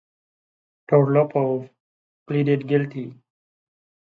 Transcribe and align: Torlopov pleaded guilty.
Torlopov 0.89 1.69
pleaded 2.25 2.67
guilty. 2.67 3.13